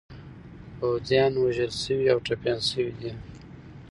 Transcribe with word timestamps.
پوځیان 0.77 1.33
وژل 1.43 1.71
شوي 1.83 2.07
او 2.13 2.19
ټپیان 2.25 2.59
شوي 2.69 2.93
دي. 3.01 3.11